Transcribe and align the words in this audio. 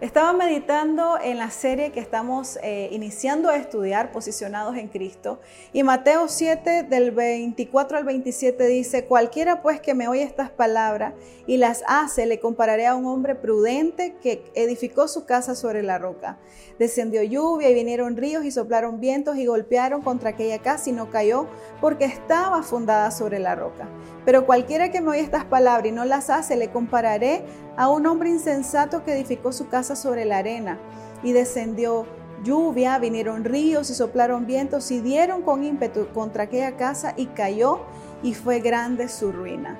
Estaba 0.00 0.32
meditando 0.32 1.18
en 1.22 1.36
la 1.36 1.50
serie 1.50 1.92
que 1.92 2.00
estamos 2.00 2.58
eh, 2.62 2.88
iniciando 2.90 3.50
a 3.50 3.56
estudiar, 3.56 4.12
Posicionados 4.12 4.78
en 4.78 4.88
Cristo, 4.88 5.40
y 5.74 5.82
Mateo 5.82 6.26
7 6.26 6.84
del 6.84 7.10
24 7.10 7.98
al 7.98 8.04
27 8.04 8.66
dice, 8.66 9.04
cualquiera 9.04 9.60
pues 9.60 9.78
que 9.82 9.92
me 9.92 10.08
oye 10.08 10.22
estas 10.22 10.48
palabras 10.48 11.12
y 11.46 11.58
las 11.58 11.84
hace, 11.86 12.24
le 12.24 12.40
compararé 12.40 12.86
a 12.86 12.94
un 12.94 13.04
hombre 13.04 13.34
prudente 13.34 14.16
que 14.22 14.42
edificó 14.54 15.06
su 15.06 15.26
casa 15.26 15.54
sobre 15.54 15.82
la 15.82 15.98
roca. 15.98 16.38
Descendió 16.78 17.22
lluvia 17.22 17.68
y 17.68 17.74
vinieron 17.74 18.16
ríos 18.16 18.46
y 18.46 18.50
soplaron 18.50 19.00
vientos 19.00 19.36
y 19.36 19.44
golpearon 19.44 20.00
contra 20.00 20.30
aquella 20.30 20.60
casa 20.60 20.88
y 20.88 20.94
no 20.94 21.10
cayó 21.10 21.46
porque 21.78 22.06
estaba 22.06 22.62
fundada 22.62 23.10
sobre 23.10 23.38
la 23.38 23.54
roca. 23.54 23.86
Pero 24.24 24.46
cualquiera 24.46 24.90
que 24.90 25.00
me 25.00 25.10
oye 25.10 25.20
estas 25.20 25.44
palabras 25.44 25.86
y 25.86 25.92
no 25.92 26.04
las 26.04 26.30
hace, 26.30 26.56
le 26.56 26.70
compararé 26.70 27.42
a 27.76 27.88
un 27.88 28.06
hombre 28.06 28.30
insensato 28.30 29.04
que 29.04 29.12
edificó 29.12 29.52
su 29.52 29.68
casa 29.68 29.89
sobre 29.96 30.24
la 30.24 30.38
arena 30.38 30.78
y 31.22 31.32
descendió 31.32 32.06
lluvia, 32.42 32.98
vinieron 32.98 33.44
ríos 33.44 33.90
y 33.90 33.94
soplaron 33.94 34.46
vientos 34.46 34.90
y 34.90 35.00
dieron 35.00 35.42
con 35.42 35.64
ímpetu 35.64 36.08
contra 36.08 36.44
aquella 36.44 36.76
casa 36.76 37.14
y 37.16 37.26
cayó 37.26 37.80
y 38.22 38.34
fue 38.34 38.60
grande 38.60 39.08
su 39.08 39.32
ruina. 39.32 39.78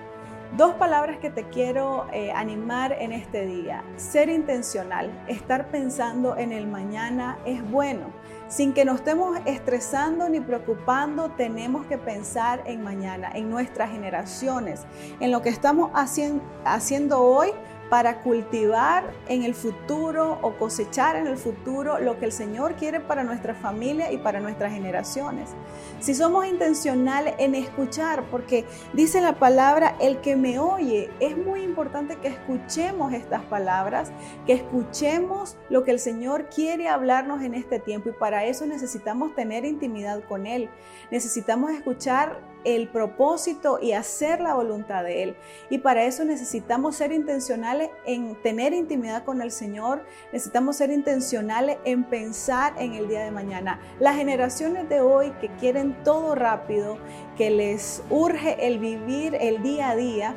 Dos 0.56 0.74
palabras 0.74 1.18
que 1.18 1.30
te 1.30 1.44
quiero 1.44 2.06
eh, 2.12 2.32
animar 2.32 2.96
en 2.98 3.12
este 3.12 3.46
día. 3.46 3.84
Ser 3.96 4.28
intencional, 4.28 5.08
estar 5.28 5.70
pensando 5.70 6.36
en 6.36 6.50
el 6.50 6.66
mañana 6.66 7.38
es 7.46 7.68
bueno. 7.70 8.06
Sin 8.48 8.72
que 8.72 8.84
nos 8.84 8.96
estemos 8.96 9.38
estresando 9.44 10.28
ni 10.28 10.40
preocupando, 10.40 11.30
tenemos 11.30 11.86
que 11.86 11.98
pensar 11.98 12.64
en 12.66 12.82
mañana, 12.82 13.30
en 13.32 13.48
nuestras 13.48 13.92
generaciones, 13.92 14.86
en 15.20 15.30
lo 15.30 15.40
que 15.40 15.50
estamos 15.50 15.92
haciendo 15.94 17.20
hoy 17.20 17.52
para 17.90 18.22
cultivar 18.22 19.12
en 19.28 19.42
el 19.42 19.52
futuro 19.52 20.38
o 20.42 20.52
cosechar 20.56 21.16
en 21.16 21.26
el 21.26 21.36
futuro 21.36 21.98
lo 21.98 22.18
que 22.20 22.24
el 22.24 22.32
Señor 22.32 22.76
quiere 22.76 23.00
para 23.00 23.24
nuestra 23.24 23.52
familia 23.52 24.12
y 24.12 24.18
para 24.18 24.38
nuestras 24.38 24.72
generaciones. 24.72 25.50
Si 25.98 26.14
somos 26.14 26.46
intencionales 26.46 27.34
en 27.38 27.56
escuchar, 27.56 28.22
porque 28.30 28.64
dice 28.92 29.20
la 29.20 29.40
palabra, 29.40 29.96
el 30.00 30.20
que 30.20 30.36
me 30.36 30.60
oye, 30.60 31.10
es 31.18 31.36
muy 31.36 31.62
importante 31.62 32.16
que 32.16 32.28
escuchemos 32.28 33.12
estas 33.12 33.42
palabras, 33.42 34.12
que 34.46 34.52
escuchemos 34.52 35.56
lo 35.68 35.82
que 35.82 35.90
el 35.90 35.98
Señor 35.98 36.48
quiere 36.48 36.88
hablarnos 36.88 37.42
en 37.42 37.54
este 37.54 37.80
tiempo 37.80 38.08
y 38.08 38.12
para 38.12 38.44
eso 38.44 38.66
necesitamos 38.66 39.34
tener 39.34 39.64
intimidad 39.64 40.22
con 40.28 40.46
Él. 40.46 40.70
Necesitamos 41.10 41.72
escuchar 41.72 42.49
el 42.64 42.88
propósito 42.88 43.78
y 43.80 43.92
hacer 43.92 44.40
la 44.40 44.54
voluntad 44.54 45.04
de 45.04 45.22
Él. 45.22 45.36
Y 45.68 45.78
para 45.78 46.04
eso 46.04 46.24
necesitamos 46.24 46.96
ser 46.96 47.12
intencionales 47.12 47.90
en 48.06 48.40
tener 48.42 48.72
intimidad 48.72 49.24
con 49.24 49.40
el 49.42 49.50
Señor, 49.50 50.04
necesitamos 50.32 50.76
ser 50.76 50.90
intencionales 50.90 51.78
en 51.84 52.04
pensar 52.04 52.74
en 52.78 52.94
el 52.94 53.08
día 53.08 53.24
de 53.24 53.30
mañana. 53.30 53.80
Las 53.98 54.16
generaciones 54.16 54.88
de 54.88 55.00
hoy 55.00 55.32
que 55.40 55.48
quieren 55.58 55.96
todo 56.04 56.34
rápido, 56.34 56.98
que 57.36 57.50
les 57.50 58.02
urge 58.10 58.66
el 58.66 58.78
vivir 58.78 59.36
el 59.40 59.62
día 59.62 59.90
a 59.90 59.96
día, 59.96 60.34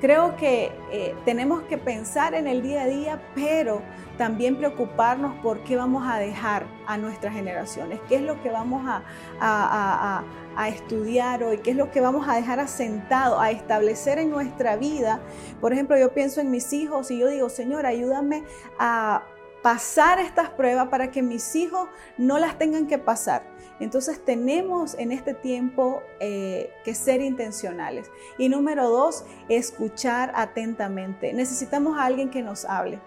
Creo 0.00 0.36
que 0.36 0.72
eh, 0.90 1.14
tenemos 1.24 1.62
que 1.62 1.76
pensar 1.76 2.34
en 2.34 2.46
el 2.46 2.62
día 2.62 2.82
a 2.82 2.86
día, 2.86 3.22
pero 3.34 3.82
también 4.16 4.56
preocuparnos 4.56 5.34
por 5.42 5.62
qué 5.64 5.76
vamos 5.76 6.06
a 6.06 6.18
dejar 6.18 6.66
a 6.86 6.96
nuestras 6.96 7.34
generaciones, 7.34 8.00
qué 8.08 8.16
es 8.16 8.22
lo 8.22 8.42
que 8.42 8.50
vamos 8.50 8.82
a, 8.86 10.24
a 10.56 10.68
estudiar 10.68 11.42
hoy, 11.42 11.58
qué 11.58 11.70
es 11.70 11.76
lo 11.76 11.90
que 11.90 12.00
vamos 12.00 12.28
a 12.28 12.34
dejar 12.34 12.60
asentado, 12.60 13.40
a 13.40 13.50
establecer 13.50 14.18
en 14.18 14.30
nuestra 14.30 14.76
vida. 14.76 15.20
Por 15.60 15.72
ejemplo, 15.72 15.98
yo 15.98 16.12
pienso 16.12 16.40
en 16.40 16.50
mis 16.50 16.72
hijos 16.72 17.10
y 17.10 17.18
yo 17.18 17.28
digo, 17.28 17.48
Señor, 17.48 17.86
ayúdame 17.86 18.44
a 18.78 19.22
pasar 19.62 20.18
estas 20.18 20.50
pruebas 20.50 20.88
para 20.88 21.10
que 21.10 21.22
mis 21.22 21.54
hijos 21.54 21.88
no 22.16 22.38
las 22.38 22.58
tengan 22.58 22.86
que 22.86 22.98
pasar. 22.98 23.42
Entonces 23.78 24.24
tenemos 24.24 24.94
en 24.98 25.10
este 25.10 25.34
tiempo 25.34 26.02
eh, 26.20 26.70
que 26.84 26.94
ser 26.94 27.20
intencionales. 27.22 28.10
Y 28.38 28.48
número 28.48 28.88
dos, 28.88 29.24
escuchar 29.48 30.32
atentamente. 30.34 31.32
Necesitamos 31.32 31.98
a 31.98 32.04
alguien 32.04 32.30
que 32.30 32.42
nos 32.42 32.64
hable. 32.64 33.00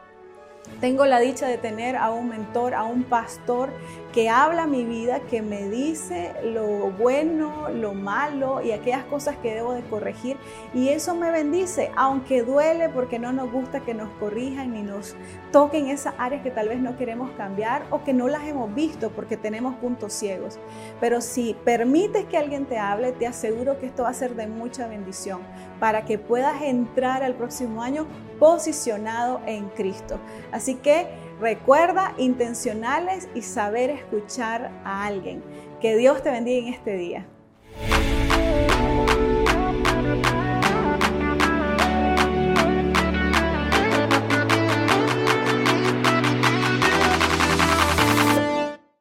Tengo 0.80 1.06
la 1.06 1.20
dicha 1.20 1.48
de 1.48 1.58
tener 1.58 1.96
a 1.96 2.12
un 2.12 2.30
mentor, 2.30 2.74
a 2.74 2.84
un 2.84 3.04
pastor 3.04 3.70
que 4.14 4.30
habla 4.30 4.68
mi 4.68 4.86
vida, 4.86 5.22
que 5.22 5.42
me 5.42 5.68
dice 5.70 6.34
lo 6.44 6.92
bueno, 6.92 7.70
lo 7.70 7.94
malo 7.94 8.62
y 8.62 8.72
aquellas 8.72 9.04
cosas 9.06 9.36
que 9.38 9.56
debo 9.56 9.74
de 9.74 9.82
corregir. 9.84 10.38
Y 10.74 10.90
eso 10.90 11.16
me 11.16 11.32
bendice, 11.32 11.92
aunque 11.96 12.44
duele 12.44 12.90
porque 12.90 13.18
no 13.18 13.34
nos 13.34 13.52
gusta 13.52 13.80
que 13.80 13.94
nos 13.94 14.10
corrijan 14.20 14.74
ni 14.74 14.84
nos 14.84 15.16
toquen 15.52 15.88
esas 15.88 16.14
áreas 16.18 16.44
que 16.44 16.52
tal 16.52 16.70
vez 16.70 16.80
no 16.80 16.96
queremos 16.96 17.32
cambiar 17.32 17.84
o 17.90 18.04
que 18.04 18.14
no 18.14 18.28
las 18.28 18.44
hemos 18.44 18.74
visto 18.76 19.10
porque 19.10 19.36
tenemos 19.36 19.76
puntos 19.76 20.14
ciegos. 20.14 20.60
Pero 21.00 21.22
si 21.22 21.56
permites 21.66 22.26
que 22.26 22.38
alguien 22.38 22.66
te 22.66 22.78
hable, 22.78 23.14
te 23.14 23.26
aseguro 23.26 23.80
que 23.80 23.88
esto 23.88 24.04
va 24.04 24.10
a 24.10 24.14
ser 24.14 24.36
de 24.36 24.48
mucha 24.48 24.88
bendición 24.88 25.42
para 25.80 26.06
que 26.06 26.20
puedas 26.20 26.62
entrar 26.62 27.24
al 27.24 27.34
próximo 27.34 27.82
año 27.82 28.06
posicionado 28.40 29.42
en 29.46 29.70
Cristo. 29.70 30.20
Así 30.54 30.76
que 30.76 31.08
recuerda 31.42 32.14
intencionales 32.18 33.28
y 33.34 33.42
saber 33.42 33.90
escuchar 33.90 34.72
a 34.86 35.06
alguien. 35.06 35.44
Que 35.82 35.98
Dios 35.98 36.22
te 36.22 36.30
bendiga 36.30 36.68
en 36.68 36.74
este 36.74 36.96
día. 36.96 37.26